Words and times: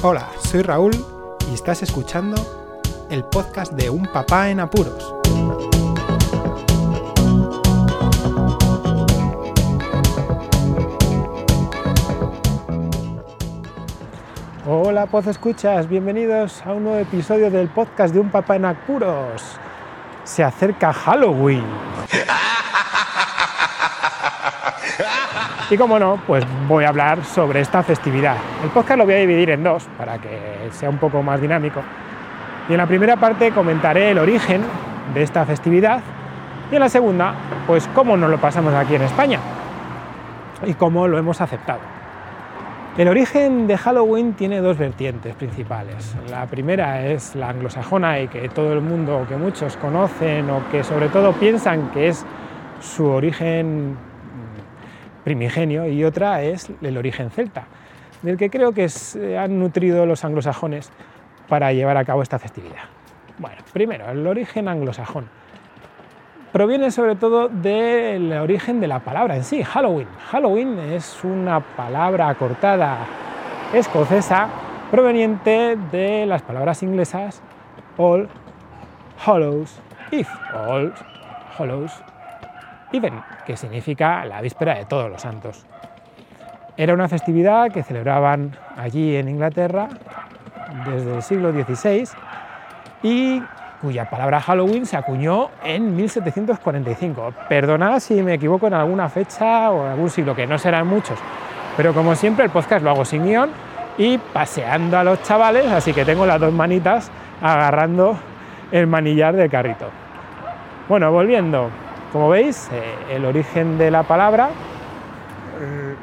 Hola, 0.00 0.30
soy 0.38 0.62
Raúl 0.62 0.92
y 1.50 1.54
estás 1.54 1.82
escuchando 1.82 2.36
el 3.10 3.24
podcast 3.24 3.72
de 3.72 3.90
Un 3.90 4.06
Papá 4.06 4.48
en 4.48 4.60
Apuros. 4.60 5.12
Hola, 14.68 15.06
Poz 15.06 15.26
Escuchas, 15.26 15.88
bienvenidos 15.88 16.64
a 16.64 16.74
un 16.74 16.84
nuevo 16.84 17.00
episodio 17.00 17.50
del 17.50 17.66
podcast 17.66 18.14
de 18.14 18.20
Un 18.20 18.30
Papá 18.30 18.54
en 18.54 18.66
Apuros. 18.66 19.42
Se 20.22 20.44
acerca 20.44 20.92
Halloween. 20.92 21.64
Y 25.70 25.76
como 25.76 25.98
no, 25.98 26.20
pues 26.26 26.44
voy 26.66 26.84
a 26.84 26.88
hablar 26.88 27.24
sobre 27.24 27.60
esta 27.60 27.82
festividad. 27.82 28.36
El 28.62 28.70
podcast 28.70 28.98
lo 28.98 29.04
voy 29.04 29.14
a 29.14 29.18
dividir 29.18 29.50
en 29.50 29.62
dos 29.62 29.86
para 29.96 30.18
que 30.18 30.68
sea 30.72 30.88
un 30.88 30.98
poco 30.98 31.22
más 31.22 31.40
dinámico. 31.40 31.82
Y 32.68 32.72
en 32.72 32.78
la 32.78 32.86
primera 32.86 33.16
parte 33.16 33.50
comentaré 33.50 34.10
el 34.10 34.18
origen 34.18 34.62
de 35.14 35.22
esta 35.22 35.44
festividad 35.44 36.00
y 36.70 36.74
en 36.74 36.80
la 36.80 36.88
segunda, 36.88 37.34
pues 37.66 37.88
cómo 37.94 38.16
nos 38.16 38.30
lo 38.30 38.38
pasamos 38.38 38.74
aquí 38.74 38.94
en 38.94 39.02
España 39.02 39.38
y 40.66 40.74
cómo 40.74 41.08
lo 41.08 41.18
hemos 41.18 41.40
aceptado. 41.40 41.80
El 42.98 43.08
origen 43.08 43.68
de 43.68 43.78
Halloween 43.78 44.32
tiene 44.32 44.60
dos 44.60 44.76
vertientes 44.76 45.34
principales. 45.36 46.16
La 46.30 46.46
primera 46.46 47.06
es 47.06 47.36
la 47.36 47.50
anglosajona 47.50 48.20
y 48.20 48.28
que 48.28 48.48
todo 48.48 48.72
el 48.72 48.80
mundo, 48.80 49.24
que 49.28 49.36
muchos 49.36 49.76
conocen 49.76 50.50
o 50.50 50.68
que 50.70 50.82
sobre 50.82 51.08
todo 51.08 51.32
piensan 51.32 51.90
que 51.90 52.08
es 52.08 52.26
su 52.80 53.06
origen 53.06 53.96
primigenio 55.24 55.86
y 55.86 56.04
otra 56.04 56.42
es 56.42 56.70
el 56.82 56.96
origen 56.96 57.30
celta, 57.30 57.66
del 58.22 58.36
que 58.36 58.50
creo 58.50 58.72
que 58.72 58.88
se 58.88 59.38
han 59.38 59.58
nutrido 59.58 60.06
los 60.06 60.24
anglosajones 60.24 60.90
para 61.48 61.72
llevar 61.72 61.96
a 61.96 62.04
cabo 62.04 62.22
esta 62.22 62.38
festividad. 62.38 62.84
Bueno, 63.38 63.58
primero, 63.72 64.10
el 64.10 64.26
origen 64.26 64.68
anglosajón. 64.68 65.28
Proviene 66.52 66.90
sobre 66.90 67.14
todo 67.14 67.48
del 67.48 68.32
origen 68.32 68.80
de 68.80 68.88
la 68.88 69.00
palabra 69.00 69.36
en 69.36 69.44
sí, 69.44 69.62
Halloween. 69.62 70.08
Halloween 70.30 70.78
es 70.78 71.22
una 71.22 71.60
palabra 71.60 72.28
acortada 72.28 72.98
escocesa 73.72 74.48
proveniente 74.90 75.76
de 75.92 76.24
las 76.24 76.40
palabras 76.42 76.82
inglesas 76.82 77.42
All 77.98 78.28
Hallows 79.24 79.78
Eve, 80.10 80.28
All 80.54 80.94
Hallows 81.58 81.92
Even, 82.92 83.20
que 83.46 83.56
significa 83.56 84.24
la 84.24 84.40
víspera 84.40 84.74
de 84.74 84.84
todos 84.84 85.10
los 85.10 85.20
santos. 85.20 85.66
Era 86.76 86.94
una 86.94 87.08
festividad 87.08 87.70
que 87.70 87.82
celebraban 87.82 88.56
allí 88.76 89.16
en 89.16 89.28
Inglaterra 89.28 89.88
desde 90.86 91.16
el 91.16 91.22
siglo 91.22 91.52
XVI 91.52 92.08
y 93.02 93.42
cuya 93.80 94.08
palabra 94.08 94.40
Halloween 94.40 94.86
se 94.86 94.96
acuñó 94.96 95.50
en 95.64 95.94
1745. 95.96 97.34
Perdonad 97.48 98.00
si 98.00 98.22
me 98.22 98.34
equivoco 98.34 98.66
en 98.66 98.74
alguna 98.74 99.08
fecha 99.08 99.70
o 99.70 99.84
en 99.86 99.92
algún 99.92 100.10
siglo, 100.10 100.34
que 100.34 100.46
no 100.46 100.58
serán 100.58 100.86
muchos, 100.86 101.18
pero 101.76 101.94
como 101.94 102.14
siempre 102.14 102.44
el 102.44 102.50
podcast 102.50 102.82
lo 102.82 102.90
hago 102.90 103.04
sin 103.04 103.24
guion 103.24 103.50
y 103.96 104.18
paseando 104.18 104.98
a 104.98 105.04
los 105.04 105.22
chavales, 105.22 105.70
así 105.70 105.92
que 105.92 106.04
tengo 106.04 106.26
las 106.26 106.40
dos 106.40 106.52
manitas 106.52 107.10
agarrando 107.40 108.16
el 108.72 108.86
manillar 108.86 109.34
del 109.34 109.50
carrito. 109.50 109.86
Bueno, 110.88 111.12
volviendo, 111.12 111.70
como 112.12 112.28
veis, 112.28 112.68
eh, 112.72 113.16
el 113.16 113.24
origen 113.24 113.78
de 113.78 113.90
la 113.90 114.02
palabra 114.02 114.50
eh, 115.60 115.94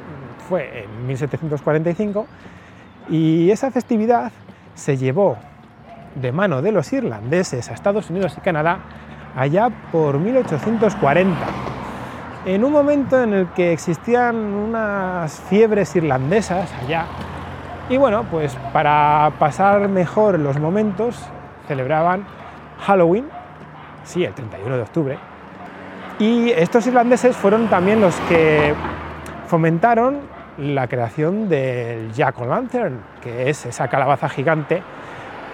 fue 0.48 0.84
en 0.84 1.08
1745 1.08 2.28
y 3.10 3.50
esa 3.50 3.72
festividad 3.72 4.32
se 4.76 4.98
llevó 4.98 5.38
de 6.16 6.32
mano 6.32 6.62
de 6.62 6.72
los 6.72 6.92
irlandeses 6.94 7.70
a 7.70 7.74
Estados 7.74 8.10
Unidos 8.10 8.36
y 8.38 8.42
Canadá 8.42 8.80
allá 9.36 9.70
por 9.92 10.20
1840, 10.20 11.36
en 12.46 12.64
un 12.64 12.72
momento 12.72 13.22
en 13.22 13.34
el 13.34 13.48
que 13.50 13.74
existían 13.74 14.36
unas 14.36 15.42
fiebres 15.42 15.96
irlandesas 15.96 16.72
allá. 16.84 17.06
Y 17.90 17.98
bueno, 17.98 18.24
pues 18.32 18.56
para 18.72 19.32
pasar 19.38 19.90
mejor 19.90 20.40
los 20.40 20.60
momentos 20.60 21.20
celebraban 21.68 22.26
Halloween, 22.80 23.28
sí, 24.04 24.24
el 24.24 24.34
31 24.34 24.78
de 24.78 24.82
octubre, 24.82 25.20
y 26.20 26.52
estos 26.52 26.88
irlandeses 26.88 27.36
fueron 27.36 27.68
también 27.68 28.02
los 28.02 28.16
que 28.22 28.74
fomentaron 29.48 30.22
la 30.58 30.88
creación 30.88 31.50
del 31.50 32.14
Jack 32.14 32.40
o' 32.40 32.46
Lantern, 32.46 33.00
que 33.22 33.50
es 33.50 33.66
esa 33.66 33.88
calabaza 33.88 34.30
gigante 34.30 34.82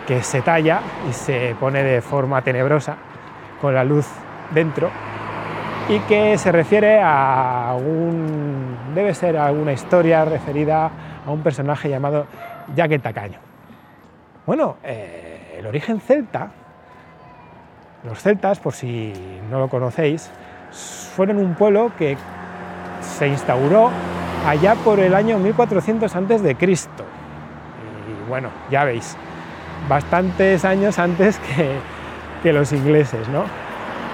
que 0.07 0.23
se 0.23 0.41
talla 0.41 0.81
y 1.09 1.13
se 1.13 1.55
pone 1.59 1.83
de 1.83 2.01
forma 2.01 2.41
tenebrosa 2.41 2.97
con 3.59 3.73
la 3.73 3.83
luz 3.83 4.07
dentro 4.51 4.89
y 5.89 5.99
que 6.01 6.37
se 6.37 6.51
refiere 6.51 7.01
a 7.01 7.71
algún, 7.71 8.77
debe 8.93 9.13
ser 9.13 9.37
alguna 9.37 9.73
historia 9.73 10.23
referida 10.25 10.91
a 11.25 11.31
un 11.31 11.41
personaje 11.41 11.89
llamado 11.89 12.27
Jack 12.75 12.91
el 12.91 13.01
Tacaño. 13.01 13.39
Bueno, 14.45 14.77
eh, 14.83 15.55
el 15.57 15.65
origen 15.65 15.99
celta, 15.99 16.51
los 18.03 18.19
celtas, 18.19 18.59
por 18.59 18.73
si 18.73 19.13
no 19.49 19.59
lo 19.59 19.67
conocéis, 19.67 20.31
fueron 20.71 21.37
un 21.37 21.55
pueblo 21.55 21.91
que 21.97 22.17
se 23.01 23.27
instauró 23.27 23.91
allá 24.47 24.75
por 24.75 24.99
el 24.99 25.13
año 25.13 25.37
1400 25.39 26.15
antes 26.15 26.41
de 26.41 26.55
Cristo. 26.55 27.03
Y 28.07 28.29
bueno, 28.29 28.49
ya 28.69 28.83
veis, 28.83 29.15
bastantes 29.87 30.65
años 30.65 30.99
antes 30.99 31.37
que, 31.39 31.75
que 32.43 32.53
los 32.53 32.71
ingleses, 32.71 33.27
¿no? 33.29 33.43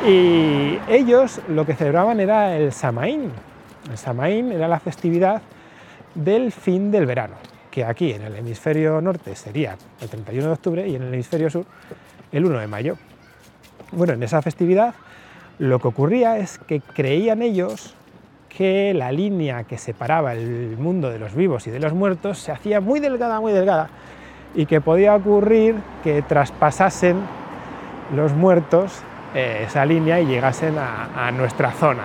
Y 0.05 0.79
ellos 0.87 1.41
lo 1.47 1.65
que 1.65 1.73
celebraban 1.73 2.19
era 2.19 2.55
el 2.55 2.71
Samaín. 2.71 3.31
El 3.89 3.97
Samaín 3.97 4.51
era 4.51 4.67
la 4.67 4.79
festividad 4.79 5.41
del 6.13 6.51
fin 6.51 6.91
del 6.91 7.05
verano, 7.05 7.35
que 7.71 7.85
aquí 7.85 8.11
en 8.11 8.23
el 8.23 8.35
hemisferio 8.35 9.01
norte 9.01 9.35
sería 9.35 9.77
el 10.01 10.09
31 10.09 10.47
de 10.47 10.53
octubre 10.53 10.87
y 10.87 10.95
en 10.95 11.03
el 11.03 11.13
hemisferio 11.13 11.49
sur 11.49 11.65
el 12.31 12.45
1 12.45 12.59
de 12.59 12.67
mayo. 12.67 12.97
Bueno, 13.91 14.13
en 14.13 14.23
esa 14.23 14.41
festividad 14.41 14.93
lo 15.59 15.79
que 15.79 15.87
ocurría 15.87 16.37
es 16.37 16.59
que 16.59 16.81
creían 16.81 17.41
ellos 17.41 17.95
que 18.49 18.93
la 18.93 19.11
línea 19.11 19.63
que 19.63 19.77
separaba 19.77 20.33
el 20.33 20.77
mundo 20.77 21.09
de 21.09 21.19
los 21.19 21.35
vivos 21.35 21.67
y 21.67 21.71
de 21.71 21.79
los 21.79 21.93
muertos 21.93 22.39
se 22.39 22.51
hacía 22.51 22.81
muy 22.81 22.99
delgada, 22.99 23.39
muy 23.39 23.53
delgada, 23.53 23.89
y 24.55 24.65
que 24.65 24.81
podía 24.81 25.15
ocurrir 25.15 25.75
que 26.03 26.21
traspasasen 26.21 27.17
los 28.15 28.33
muertos 28.33 29.01
eh, 29.35 29.65
esa 29.67 29.85
línea 29.85 30.19
y 30.19 30.25
llegasen 30.25 30.75
a, 30.77 31.31
nuestra 31.31 31.71
zona, 31.71 32.03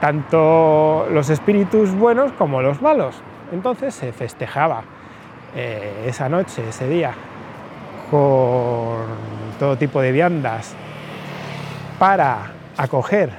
tanto 0.00 1.06
los 1.10 1.30
espíritus 1.30 1.92
buenos 1.94 2.30
como 2.32 2.62
los 2.62 2.82
malos. 2.82 3.16
Entonces 3.52 3.94
se 3.94 4.12
festejaba 4.12 4.82
eh, 5.56 6.04
esa 6.06 6.28
noche, 6.28 6.68
ese 6.68 6.88
día, 6.88 7.12
con 8.10 9.06
todo 9.58 9.76
tipo 9.76 10.00
de 10.00 10.12
viandas 10.12 10.76
para 11.98 12.52
acoger 12.76 13.30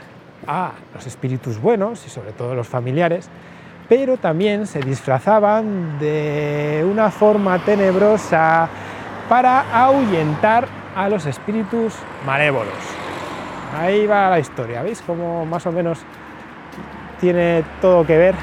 a 0.47 0.71
los 0.93 1.07
espíritus 1.07 1.59
buenos 1.59 2.05
y 2.05 2.09
sobre 2.09 2.31
todo 2.31 2.55
los 2.55 2.67
familiares, 2.67 3.29
pero 3.87 4.17
también 4.17 4.67
se 4.67 4.79
disfrazaban 4.79 5.97
de 5.99 6.85
una 6.89 7.09
forma 7.09 7.59
tenebrosa 7.59 8.67
para 9.27 9.61
ahuyentar 9.71 10.67
a 10.95 11.09
los 11.09 11.25
espíritus 11.25 11.95
malévolos. 12.25 12.73
Ahí 13.77 14.05
va 14.05 14.29
la 14.29 14.39
historia, 14.39 14.81
¿veis 14.81 15.01
cómo 15.01 15.45
más 15.45 15.65
o 15.65 15.71
menos 15.71 15.99
tiene 17.19 17.63
todo 17.81 18.05
que 18.05 18.17
ver? 18.17 18.35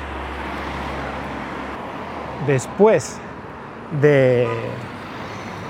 Después 2.47 3.19
de 4.01 4.47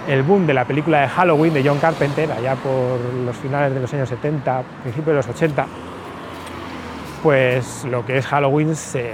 el 0.08 0.22
boom 0.22 0.46
de 0.46 0.54
la 0.54 0.64
película 0.64 1.00
de 1.00 1.08
Halloween 1.08 1.54
de 1.54 1.64
John 1.66 1.78
Carpenter, 1.78 2.30
allá 2.30 2.54
por 2.56 2.98
los 3.24 3.36
finales 3.36 3.74
de 3.74 3.80
los 3.80 3.92
años 3.92 4.08
70, 4.08 4.62
principios 4.82 5.06
de 5.06 5.14
los 5.14 5.28
80, 5.28 5.66
pues 7.22 7.84
lo 7.84 8.06
que 8.06 8.18
es 8.18 8.26
Halloween 8.26 8.76
se 8.76 9.10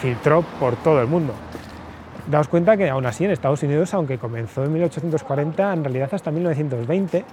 filtró 0.00 0.42
por 0.60 0.76
todo 0.76 1.00
el 1.00 1.08
mundo. 1.08 1.34
Daos 2.26 2.48
cuenta 2.48 2.76
que 2.76 2.88
aún 2.88 3.06
así 3.06 3.24
en 3.24 3.30
Estados 3.30 3.62
Unidos, 3.62 3.94
aunque 3.94 4.18
comenzó 4.18 4.64
en 4.64 4.72
1840, 4.72 5.72
en 5.72 5.84
realidad 5.84 6.08
hasta 6.12 6.30
1920, 6.30 7.24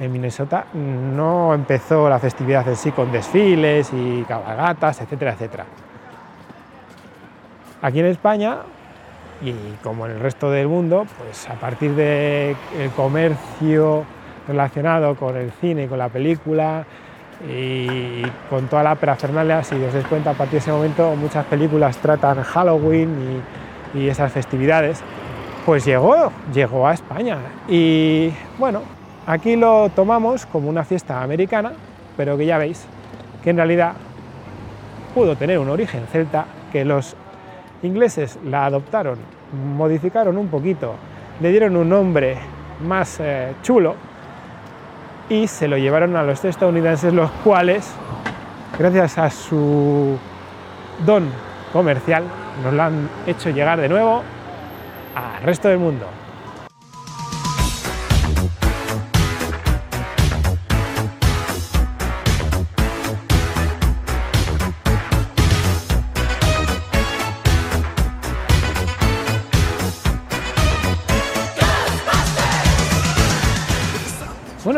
en 0.00 0.12
Minnesota 0.12 0.66
no 0.74 1.54
empezó 1.54 2.08
la 2.08 2.18
festividad 2.18 2.66
en 2.68 2.76
sí 2.76 2.92
con 2.92 3.10
desfiles 3.12 3.90
y 3.92 4.22
cabalgatas, 4.28 5.00
etcétera, 5.00 5.32
etcétera. 5.32 5.64
Aquí 7.82 8.00
en 8.00 8.06
España 8.06 8.58
y 9.42 9.52
como 9.82 10.06
en 10.06 10.12
el 10.12 10.20
resto 10.20 10.50
del 10.50 10.68
mundo, 10.68 11.06
pues 11.18 11.48
a 11.48 11.54
partir 11.54 11.94
del 11.94 12.56
comercio 12.96 14.04
relacionado 14.48 15.14
con 15.16 15.36
el 15.36 15.50
cine 15.52 15.88
con 15.88 15.98
la 15.98 16.08
película 16.08 16.84
y 17.46 18.22
con 18.48 18.66
toda 18.68 18.82
la 18.82 18.94
parafernalia, 18.94 19.62
si 19.62 19.74
os 19.74 19.92
dais 19.92 20.06
cuenta, 20.06 20.30
a 20.30 20.34
partir 20.34 20.52
de 20.52 20.58
ese 20.58 20.72
momento 20.72 21.14
muchas 21.16 21.44
películas 21.46 21.98
tratan 21.98 22.42
Halloween 22.42 23.42
y, 23.94 23.98
y 23.98 24.08
esas 24.08 24.32
festividades. 24.32 25.02
pues 25.66 25.84
llegó, 25.84 26.30
llegó 26.54 26.86
a 26.86 26.94
España. 26.94 27.38
Y 27.68 28.32
bueno, 28.56 28.82
aquí 29.26 29.56
lo 29.56 29.88
tomamos 29.90 30.46
como 30.46 30.68
una 30.68 30.84
fiesta 30.84 31.22
americana, 31.22 31.72
pero 32.16 32.38
que 32.38 32.46
ya 32.46 32.56
veis 32.56 32.86
que 33.42 33.50
en 33.50 33.56
realidad 33.56 33.94
pudo 35.12 35.34
tener 35.36 35.58
un 35.58 35.68
origen 35.68 36.06
celta, 36.06 36.46
que 36.70 36.84
los 36.84 37.16
ingleses 37.82 38.38
la 38.44 38.66
adoptaron, 38.66 39.18
modificaron 39.76 40.36
un 40.38 40.48
poquito, 40.48 40.94
le 41.40 41.50
dieron 41.50 41.76
un 41.76 41.88
nombre 41.88 42.36
más 42.86 43.18
eh, 43.20 43.54
chulo 43.62 43.94
y 45.28 45.46
se 45.46 45.68
lo 45.68 45.76
llevaron 45.76 46.16
a 46.16 46.22
los 46.22 46.44
estadounidenses, 46.44 47.12
los 47.12 47.30
cuales, 47.44 47.92
gracias 48.78 49.18
a 49.18 49.30
su 49.30 50.16
don 51.04 51.28
comercial, 51.72 52.24
nos 52.62 52.72
lo 52.72 52.82
han 52.82 53.08
hecho 53.26 53.50
llegar 53.50 53.80
de 53.80 53.88
nuevo 53.88 54.22
al 55.14 55.42
resto 55.42 55.68
del 55.68 55.78
mundo. 55.78 56.06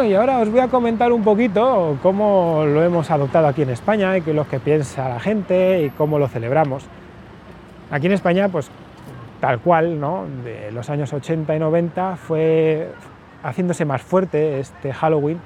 Y 0.09 0.15
ahora 0.15 0.39
os 0.39 0.51
voy 0.51 0.61
a 0.61 0.69
comentar 0.69 1.13
un 1.13 1.23
poquito 1.23 1.99
cómo 2.03 2.65
lo 2.65 2.83
hemos 2.83 3.11
adoptado 3.11 3.47
aquí 3.47 3.61
en 3.63 3.71
España 3.71 4.17
y 4.17 4.23
qué 4.23 4.31
es 4.31 4.37
lo 4.37 4.49
que 4.49 4.59
piensa 4.59 5.07
la 5.07 5.21
gente 5.21 5.83
y 5.83 5.91
cómo 5.91 6.19
lo 6.19 6.29
celebramos. 6.29 6.87
Aquí 7.91 8.07
en 8.07 8.13
España, 8.13 8.49
pues 8.49 8.71
tal 9.41 9.61
cual, 9.61 10.01
¿no? 10.01 10.25
de 10.45 10.73
los 10.73 10.89
años 10.89 11.13
80 11.13 11.55
y 11.55 11.59
90 11.59 12.17
fue 12.17 12.91
haciéndose 13.43 13.85
más 13.85 14.01
fuerte 14.01 14.61
este 14.61 14.95
Halloween 14.95 15.41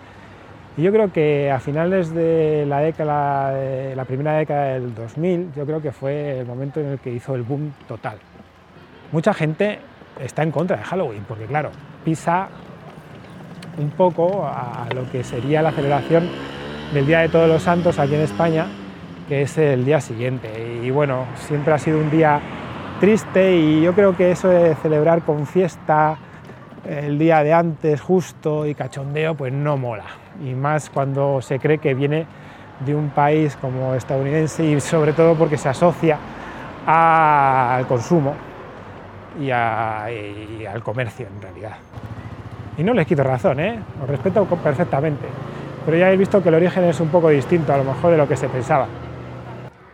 y 0.76 0.82
yo 0.82 0.92
creo 0.92 1.12
que 1.12 1.50
a 1.50 1.58
finales 1.58 2.14
de 2.14 2.64
la 2.68 2.78
década, 2.80 3.50
de 3.50 3.96
la 3.96 4.04
primera 4.04 4.34
década 4.34 4.74
del 4.74 4.94
2000, 4.94 5.54
yo 5.56 5.66
creo 5.66 5.82
que 5.82 5.90
fue 5.90 6.38
el 6.38 6.46
momento 6.46 6.78
en 6.78 6.86
el 6.86 6.98
que 7.00 7.10
hizo 7.10 7.34
el 7.34 7.42
boom 7.42 7.74
total. 7.88 8.18
Mucha 9.10 9.34
gente 9.34 9.80
está 10.20 10.44
en 10.44 10.52
contra 10.52 10.76
de 10.76 10.84
Halloween, 10.84 11.24
porque 11.26 11.46
claro, 11.46 11.70
pisa 12.04 12.48
un 13.78 13.90
poco 13.90 14.46
a 14.46 14.86
lo 14.94 15.10
que 15.10 15.24
sería 15.24 15.62
la 15.62 15.72
celebración 15.72 16.28
del 16.92 17.06
Día 17.06 17.20
de 17.20 17.28
Todos 17.28 17.48
los 17.48 17.62
Santos 17.62 17.98
aquí 17.98 18.14
en 18.14 18.20
España, 18.20 18.66
que 19.28 19.42
es 19.42 19.56
el 19.58 19.84
día 19.84 20.00
siguiente. 20.00 20.80
Y 20.82 20.90
bueno, 20.90 21.24
siempre 21.36 21.72
ha 21.72 21.78
sido 21.78 21.98
un 21.98 22.10
día 22.10 22.40
triste 23.00 23.56
y 23.56 23.82
yo 23.82 23.94
creo 23.94 24.16
que 24.16 24.30
eso 24.30 24.48
de 24.48 24.74
celebrar 24.76 25.22
con 25.22 25.46
fiesta 25.46 26.16
el 26.86 27.18
día 27.18 27.42
de 27.42 27.52
antes 27.52 28.00
justo 28.00 28.66
y 28.66 28.74
cachondeo, 28.74 29.34
pues 29.34 29.52
no 29.52 29.76
mola. 29.76 30.04
Y 30.44 30.54
más 30.54 30.90
cuando 30.90 31.40
se 31.40 31.58
cree 31.58 31.78
que 31.78 31.94
viene 31.94 32.26
de 32.84 32.94
un 32.94 33.10
país 33.10 33.56
como 33.56 33.94
estadounidense 33.94 34.64
y 34.64 34.80
sobre 34.80 35.12
todo 35.12 35.34
porque 35.34 35.56
se 35.56 35.68
asocia 35.68 36.18
al 36.84 37.86
consumo 37.86 38.34
y, 39.40 39.46
y 39.46 40.66
al 40.66 40.82
comercio 40.82 41.26
en 41.26 41.40
realidad. 41.40 41.76
Y 42.78 42.82
no 42.82 42.94
les 42.94 43.06
quito 43.06 43.22
razón, 43.22 43.60
¿eh? 43.60 43.78
os 44.02 44.08
respeto 44.08 44.44
perfectamente, 44.46 45.26
pero 45.84 45.96
ya 45.96 46.10
he 46.10 46.16
visto 46.16 46.42
que 46.42 46.48
el 46.48 46.54
origen 46.54 46.84
es 46.84 47.00
un 47.00 47.08
poco 47.08 47.28
distinto 47.28 47.72
a 47.74 47.76
lo 47.76 47.84
mejor 47.84 48.12
de 48.12 48.16
lo 48.16 48.26
que 48.26 48.36
se 48.36 48.48
pensaba. 48.48 48.86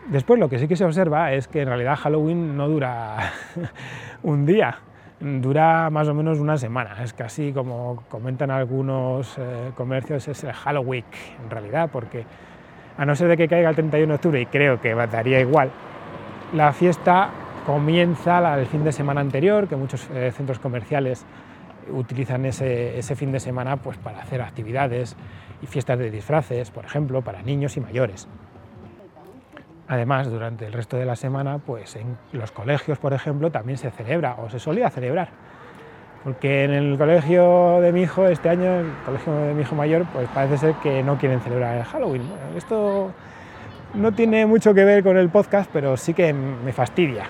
Después 0.06 0.38
lo 0.38 0.48
que 0.48 0.58
sí 0.58 0.68
que 0.68 0.76
se 0.76 0.84
observa 0.84 1.32
es 1.32 1.48
que 1.48 1.62
en 1.62 1.68
realidad 1.68 1.96
Halloween 1.96 2.56
no 2.56 2.68
dura 2.68 3.32
un 4.22 4.46
día, 4.46 4.78
dura 5.20 5.90
más 5.90 6.08
o 6.08 6.14
menos 6.14 6.38
una 6.38 6.56
semana. 6.56 7.02
Es 7.02 7.12
casi 7.12 7.52
como 7.52 8.04
comentan 8.08 8.50
algunos 8.50 9.36
eh, 9.38 9.72
comercios, 9.74 10.28
es 10.28 10.44
el 10.44 10.52
Halloween 10.52 11.04
en 11.42 11.50
realidad, 11.50 11.90
porque 11.92 12.24
a 12.96 13.04
no 13.04 13.14
ser 13.16 13.28
de 13.28 13.36
que 13.36 13.48
caiga 13.48 13.70
el 13.70 13.74
31 13.74 14.08
de 14.08 14.14
octubre, 14.14 14.40
y 14.40 14.46
creo 14.46 14.80
que 14.80 14.94
daría 14.94 15.40
igual, 15.40 15.70
la 16.54 16.72
fiesta 16.72 17.30
comienza 17.66 18.58
el 18.58 18.66
fin 18.66 18.84
de 18.84 18.92
semana 18.92 19.20
anterior, 19.20 19.68
que 19.68 19.76
muchos 19.76 20.08
eh, 20.14 20.32
centros 20.34 20.58
comerciales 20.58 21.26
utilizan 21.90 22.44
ese, 22.46 23.02
fin 23.16 23.32
de 23.32 23.40
semana 23.40 23.76
pues, 23.76 23.98
para 23.98 24.20
hacer 24.20 24.42
actividades 24.42 25.16
y 25.62 25.66
fiestas 25.66 25.98
de 25.98 26.10
disfraces, 26.10 26.70
por 26.70 26.84
ejemplo, 26.84 27.22
para 27.22 27.42
niños 27.42 27.76
y 27.76 27.80
mayores. 27.80 28.28
Además, 29.88 30.30
durante 30.30 30.66
el 30.66 30.72
resto 30.72 30.98
de 30.98 31.06
la 31.06 31.16
semana, 31.16 31.58
pues 31.58 31.96
en 31.96 32.18
los 32.32 32.52
colegios, 32.52 32.98
por 32.98 33.14
ejemplo, 33.14 33.50
también 33.50 33.78
se 33.78 33.90
celebra 33.90 34.36
o 34.38 34.50
se 34.50 34.58
solía 34.58 34.90
celebrar. 34.90 35.30
Porque 36.24 36.64
en 36.64 36.72
el 36.72 36.98
colegio 36.98 37.80
de 37.80 37.92
mi 37.92 38.02
hijo, 38.02 38.26
este 38.26 38.50
año, 38.50 38.80
el 38.80 38.92
colegio 39.06 39.32
de 39.32 39.54
mi 39.54 39.62
hijo 39.62 39.74
mayor, 39.74 40.04
pues 40.12 40.28
parece 40.28 40.58
ser 40.58 40.74
que 40.82 41.02
no 41.02 41.16
quieren 41.16 41.40
celebrar 41.40 41.78
el 41.78 41.84
Halloween. 41.84 42.22
esto 42.54 43.12
no 43.94 44.12
tiene 44.12 44.44
mucho 44.44 44.74
que 44.74 44.84
ver 44.84 45.02
con 45.02 45.16
el 45.16 45.30
podcast, 45.30 45.70
pero 45.72 45.96
sí 45.96 46.12
que 46.12 46.32
me 46.34 46.72
fastidia. 46.72 47.24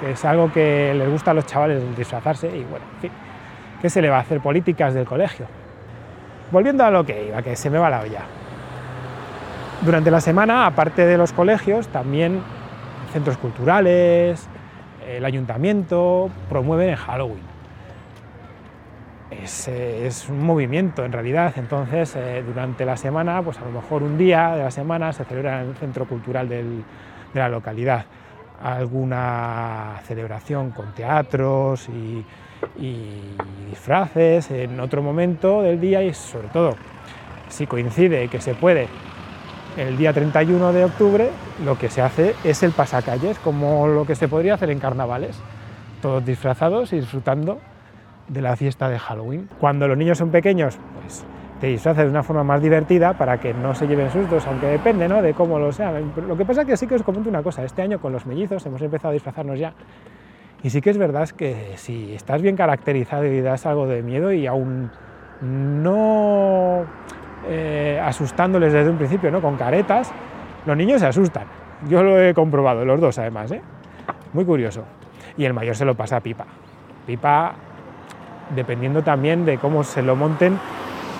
Que 0.00 0.12
es 0.12 0.24
algo 0.24 0.52
que 0.52 0.92
les 0.94 1.08
gusta 1.08 1.30
a 1.30 1.34
los 1.34 1.46
chavales 1.46 1.96
disfrazarse 1.96 2.48
y 2.48 2.64
bueno, 2.64 2.84
en 2.96 3.00
fin. 3.00 3.12
¿Qué 3.82 3.90
se 3.90 4.00
le 4.00 4.08
va 4.08 4.18
a 4.18 4.20
hacer? 4.20 4.40
Políticas 4.40 4.94
del 4.94 5.04
colegio. 5.04 5.46
Volviendo 6.52 6.84
a 6.84 6.90
lo 6.92 7.04
que 7.04 7.26
iba, 7.26 7.42
que 7.42 7.56
se 7.56 7.68
me 7.68 7.78
va 7.78 7.90
la 7.90 8.00
olla. 8.00 8.20
Durante 9.80 10.12
la 10.12 10.20
semana, 10.20 10.66
aparte 10.66 11.04
de 11.04 11.18
los 11.18 11.32
colegios, 11.32 11.88
también 11.88 12.40
centros 13.12 13.36
culturales, 13.38 14.46
el 15.04 15.24
ayuntamiento 15.24 16.30
promueven 16.48 16.90
el 16.90 16.96
Halloween. 16.96 17.42
Es, 19.32 19.66
eh, 19.66 20.08
un 20.28 20.46
movimiento 20.46 21.04
en 21.04 21.10
realidad, 21.10 21.52
entonces 21.56 22.14
eh, 22.14 22.44
durante 22.46 22.84
la 22.84 22.96
semana, 22.96 23.42
pues 23.42 23.58
a 23.58 23.64
lo 23.64 23.72
mejor 23.72 24.04
un 24.04 24.16
día 24.16 24.54
de 24.54 24.62
la 24.62 24.70
semana 24.70 25.12
se 25.12 25.24
celebra 25.24 25.62
en 25.62 25.70
el 25.70 25.74
centro 25.74 26.06
cultural 26.06 26.48
de 26.48 26.84
la 27.34 27.48
localidad 27.48 28.04
alguna 28.62 30.00
celebración 30.04 30.70
con 30.70 30.92
teatros 30.94 31.88
y, 31.88 32.24
y 32.78 33.20
disfraces 33.68 34.50
en 34.50 34.80
otro 34.80 35.02
momento 35.02 35.62
del 35.62 35.80
día 35.80 36.02
y 36.02 36.12
sobre 36.14 36.48
todo 36.48 36.76
si 37.48 37.66
coincide 37.66 38.28
que 38.28 38.40
se 38.40 38.54
puede 38.54 38.88
el 39.76 39.96
día 39.96 40.12
31 40.12 40.72
de 40.72 40.84
octubre, 40.84 41.30
lo 41.64 41.78
que 41.78 41.88
se 41.88 42.02
hace 42.02 42.34
es 42.44 42.62
el 42.62 42.72
pasacalles, 42.72 43.38
como 43.38 43.86
lo 43.86 44.04
que 44.04 44.14
se 44.14 44.28
podría 44.28 44.54
hacer 44.54 44.70
en 44.70 44.78
carnavales, 44.78 45.40
todos 46.02 46.24
disfrazados 46.24 46.92
y 46.92 46.96
disfrutando 46.96 47.58
de 48.28 48.42
la 48.42 48.56
fiesta 48.56 48.88
de 48.88 48.98
Halloween. 48.98 49.48
Cuando 49.58 49.88
los 49.88 49.96
niños 49.96 50.18
son 50.18 50.30
pequeños, 50.30 50.78
pues 51.00 51.24
te 51.60 51.68
disfrazas 51.68 52.04
de 52.04 52.10
una 52.10 52.22
forma 52.22 52.44
más 52.44 52.60
divertida 52.60 53.16
para 53.16 53.38
que 53.38 53.54
no 53.54 53.74
se 53.74 53.86
lleven 53.86 54.10
sustos, 54.10 54.46
aunque 54.46 54.66
depende 54.66 55.08
¿no? 55.08 55.22
de 55.22 55.32
cómo 55.32 55.58
lo 55.58 55.72
sean. 55.72 56.12
Lo 56.28 56.36
que 56.36 56.44
pasa 56.44 56.62
es 56.62 56.66
que 56.66 56.76
sí 56.76 56.86
que 56.86 56.96
os 56.96 57.02
comento 57.02 57.30
una 57.30 57.42
cosa, 57.42 57.64
este 57.64 57.82
año 57.82 58.00
con 58.00 58.12
los 58.12 58.26
mellizos 58.26 58.66
hemos 58.66 58.82
empezado 58.82 59.10
a 59.10 59.14
disfrazarnos 59.14 59.58
ya 59.58 59.72
y 60.62 60.70
sí 60.70 60.80
que 60.80 60.90
es 60.90 60.98
verdad 60.98 61.28
que 61.30 61.72
si 61.76 62.14
estás 62.14 62.40
bien 62.40 62.56
caracterizado 62.56 63.24
y 63.26 63.40
das 63.40 63.66
algo 63.66 63.86
de 63.86 64.02
miedo 64.02 64.32
y 64.32 64.46
aún 64.46 64.90
no 65.40 66.84
eh, 67.48 68.00
asustándoles 68.02 68.72
desde 68.72 68.88
un 68.88 68.96
principio, 68.96 69.30
¿no? 69.32 69.40
con 69.40 69.56
caretas, 69.56 70.12
los 70.64 70.76
niños 70.76 71.00
se 71.00 71.08
asustan. 71.08 71.46
Yo 71.88 72.04
lo 72.04 72.20
he 72.20 72.32
comprobado, 72.32 72.84
los 72.84 73.00
dos 73.00 73.18
además, 73.18 73.50
¿eh? 73.50 73.60
muy 74.32 74.44
curioso. 74.44 74.84
Y 75.36 75.44
el 75.44 75.52
mayor 75.52 75.74
se 75.74 75.84
lo 75.84 75.96
pasa 75.96 76.18
a 76.18 76.20
pipa. 76.20 76.46
Pipa, 77.06 77.54
dependiendo 78.54 79.02
también 79.02 79.44
de 79.44 79.58
cómo 79.58 79.82
se 79.82 80.00
lo 80.00 80.14
monten 80.14 80.56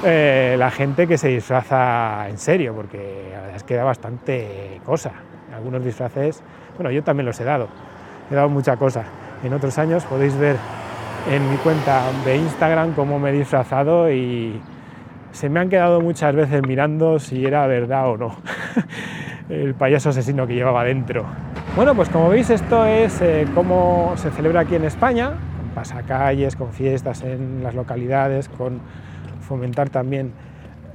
eh, 0.05 0.55
la 0.57 0.71
gente 0.71 1.09
que 1.09 1.19
se 1.19 1.29
disfraza 1.29 2.29
en 2.29 2.39
serio, 2.39 2.75
porque 2.77 3.31
la 3.33 3.41
verdad 3.41 3.57
es 3.57 3.65
que 3.65 3.75
da 3.75 3.83
bastante 3.83 4.81
cosa. 4.85 5.11
Algunos 5.53 5.85
disfraces, 5.85 6.45
bueno, 6.77 6.93
yo 6.93 7.03
también 7.03 7.27
los 7.27 7.41
he 7.41 7.45
dado, 7.45 7.67
he 8.31 8.35
dado 8.37 8.49
mucha 8.49 8.77
cosa 8.77 9.05
en 9.43 9.53
otros 9.53 9.79
años. 9.79 10.05
Podéis 10.05 10.37
ver 10.37 10.57
en 11.31 11.51
mi 11.51 11.57
cuenta 11.59 12.03
de 12.25 12.37
Instagram 12.37 12.93
cómo 12.95 13.19
me 13.19 13.31
he 13.31 13.33
disfrazado 13.33 14.11
y 14.11 14.61
se 15.33 15.49
me 15.49 15.61
han 15.61 15.69
quedado 15.69 16.01
muchas 16.01 16.35
veces 16.35 16.63
mirando 16.67 17.19
si 17.19 17.45
era 17.47 17.67
verdad 17.67 18.09
o 18.11 18.17
no 18.17 18.37
el 19.49 19.75
payaso 19.75 20.11
asesino 20.11 20.47
que 20.47 20.55
llevaba 20.55 20.85
dentro. 20.85 21.25
Bueno, 21.77 21.95
pues 21.95 22.09
como 22.09 22.29
veis 22.29 22.51
esto 22.51 22.85
es 22.85 23.21
eh, 23.23 23.47
cómo 23.55 24.13
se 24.17 24.31
celebra 24.31 24.61
aquí 24.61 24.75
en 24.75 24.85
España, 24.85 25.31
con 25.31 25.71
pasacalles, 25.75 26.57
con 26.57 26.73
fiestas 26.73 27.23
en 27.23 27.63
las 27.63 27.75
localidades, 27.75 28.49
con 28.49 28.81
fomentar 29.41 29.89
también 29.89 30.33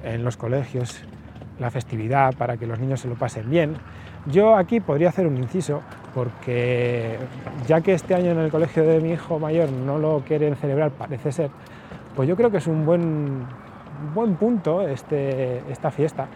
en 0.03 0.23
los 0.23 0.37
colegios 0.37 1.03
la 1.59 1.71
festividad 1.71 2.35
para 2.35 2.57
que 2.57 2.67
los 2.67 2.79
niños 2.79 2.99
se 3.01 3.07
lo 3.07 3.15
pasen 3.15 3.49
bien. 3.49 3.75
Yo 4.25 4.55
aquí 4.55 4.79
podría 4.79 5.09
hacer 5.09 5.25
un 5.27 5.37
inciso 5.37 5.81
porque 6.13 7.17
ya 7.67 7.81
que 7.81 7.93
este 7.93 8.15
año 8.15 8.31
en 8.31 8.39
el 8.39 8.51
colegio 8.51 8.83
de 8.83 8.99
mi 8.99 9.11
hijo 9.11 9.39
mayor 9.39 9.71
no 9.71 9.97
lo 9.97 10.21
quieren 10.27 10.55
celebrar, 10.55 10.91
parece 10.91 11.31
ser, 11.31 11.49
pues 12.15 12.27
yo 12.27 12.35
creo 12.35 12.51
que 12.51 12.57
es 12.57 12.67
un 12.67 12.85
buen, 12.85 13.45
buen 14.13 14.35
punto 14.35 14.81
este, 14.87 15.61
esta 15.71 15.91
fiesta 15.91 16.27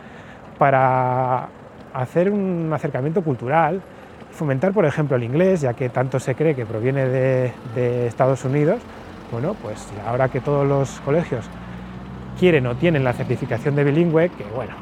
para 0.58 1.50
hacer 1.94 2.30
un 2.30 2.72
acercamiento 2.74 3.24
cultural, 3.24 3.82
fomentar 4.32 4.72
por 4.72 4.86
ejemplo 4.86 5.18
el 5.18 5.24
inglés, 5.24 5.62
ya 5.62 5.74
que 5.74 5.90
tanto 5.90 6.20
se 6.20 6.36
cree 6.36 6.56
que 6.56 6.66
proviene 6.66 7.06
de, 7.08 7.51
de 7.75 8.08
Estados 8.08 8.46
Unidos, 8.46 8.80
Bueno, 9.32 9.56
pues 9.62 9.88
ahora 10.06 10.28
que 10.28 10.42
todos 10.42 10.68
los 10.68 11.00
colegios 11.01 11.50
quieren 12.38 12.68
o 12.68 12.75
tienen 12.75 13.04
la 13.04 13.13
certificación 13.13 13.75
de 13.75 13.84
bilingüe, 13.86 14.30
que 14.30 14.44
bueno, 14.56 14.74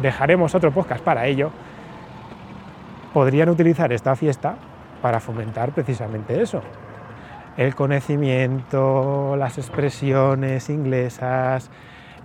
dejaremos 0.00 0.54
otro 0.54 0.70
podcast 0.72 1.02
para 1.02 1.26
ello, 1.26 1.50
podrían 3.12 3.48
utilizar 3.48 3.92
esta 3.92 4.14
fiesta 4.16 4.54
para 5.02 5.20
fomentar 5.20 5.70
precisamente 5.72 6.40
eso. 6.40 6.62
El 7.56 7.74
conocimiento, 7.74 9.34
las 9.36 9.58
expresiones 9.58 10.70
inglesas, 10.70 11.70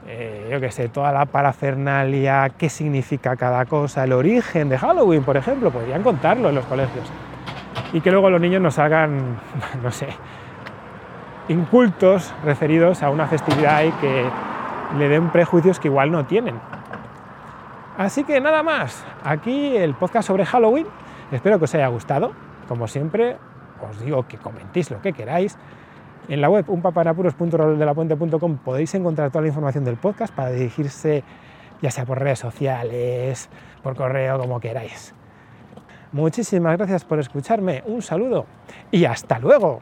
eh, 0.08 0.50
yo 0.52 0.60
qué 0.60 0.72
sé, 0.72 0.88
toda 0.90 1.12
la 1.12 1.26
parafernalia, 1.26 2.52
qué 2.58 2.70
significa 2.70 3.36
cada 3.36 3.66
cosa, 3.66 4.04
el 4.04 4.14
origen 4.14 4.70
de 4.70 4.78
Halloween, 4.78 5.24
por 5.24 5.36
ejemplo, 5.36 5.72
podrían 5.72 6.04
contarlo 6.04 6.50
en 6.50 6.56
los 6.56 6.66
colegios. 6.66 7.12
Y 7.92 8.02
que 8.02 8.12
luego 8.12 8.30
los 8.30 8.40
niños 8.40 8.62
nos 8.62 8.78
hagan, 8.78 9.40
no 9.84 9.92
sé, 9.92 10.08
incultos 11.48 12.34
referidos 12.44 13.02
a 13.02 13.10
una 13.10 13.28
festividad 13.28 13.84
y 13.84 13.92
que 13.94 14.26
le 14.98 15.10
den 15.10 15.30
prejuicios 15.30 15.80
que 15.80 15.88
igual 15.88 16.12
no 16.12 16.26
tienen. 16.26 16.56
Así 17.98 18.26
que 18.26 18.42
nada 18.42 18.62
más, 18.62 19.06
aquí 19.24 19.78
el 19.78 19.96
podcast 19.96 20.28
sobre 20.28 20.46
Halloween. 20.46 20.86
Espero 21.32 21.60
que 21.60 21.66
os 21.66 21.76
haya 21.76 21.88
gustado. 21.88 22.34
Como 22.68 22.88
siempre, 22.88 23.38
os 23.90 24.04
digo 24.04 24.28
que 24.28 24.38
comentéis 24.38 24.92
lo 24.92 25.02
que 25.02 25.14
queráis. 25.14 25.58
En 26.28 26.42
la 26.42 26.50
web 26.50 26.66
unpapanapuros.roldelapuente.com 26.68 28.58
podéis 28.58 28.94
encontrar 28.96 29.30
toda 29.30 29.44
la 29.44 29.48
información 29.48 29.86
del 29.86 29.96
podcast 29.96 30.34
para 30.34 30.50
dirigirse 30.50 31.24
ya 31.82 31.92
sea 31.92 32.06
por 32.06 32.20
redes 32.20 32.40
sociales, 32.40 33.50
por 33.84 33.96
correo, 33.96 34.40
como 34.40 34.60
queráis. 34.60 35.14
Muchísimas 36.12 36.78
gracias 36.78 37.06
por 37.06 37.20
escucharme, 37.20 37.84
un 37.86 38.02
saludo 38.02 38.46
y 38.92 39.06
hasta 39.06 39.40
luego. 39.40 39.82